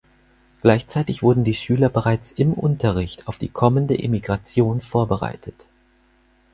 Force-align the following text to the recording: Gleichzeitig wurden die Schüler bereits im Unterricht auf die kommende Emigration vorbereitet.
Gleichzeitig 0.63 1.21
wurden 1.21 1.43
die 1.43 1.53
Schüler 1.53 1.87
bereits 1.87 2.31
im 2.31 2.53
Unterricht 2.53 3.27
auf 3.27 3.37
die 3.37 3.49
kommende 3.49 3.99
Emigration 3.99 4.81
vorbereitet. 4.81 5.67